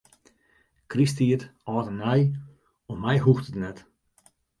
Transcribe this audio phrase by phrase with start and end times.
[0.91, 1.41] Krysttiid,
[1.71, 2.21] âld en nij,
[2.91, 3.77] om my hoecht it net.